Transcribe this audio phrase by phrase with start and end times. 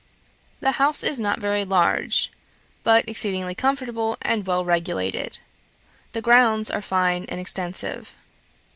[0.61, 2.31] "The house is not very large,
[2.83, 5.37] but exceedingly comfortable and well regulated;
[6.13, 8.15] the grounds are fine and extensive.